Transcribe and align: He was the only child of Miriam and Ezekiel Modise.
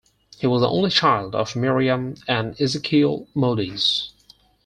He 0.39 0.47
was 0.47 0.61
the 0.63 0.67
only 0.67 0.89
child 0.89 1.35
of 1.35 1.55
Miriam 1.55 2.15
and 2.27 2.59
Ezekiel 2.59 3.27
Modise. 3.35 4.09